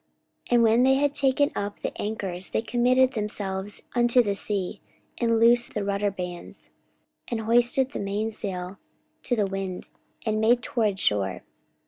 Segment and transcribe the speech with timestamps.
[0.47, 4.81] 44:027:040 And when they had taken up the anchors, they committed themselves unto the sea,
[5.19, 6.71] and loosed the rudder bands,
[7.27, 8.79] and hoised up the mainsail
[9.21, 9.85] to the wind,
[10.25, 11.43] and made toward shore.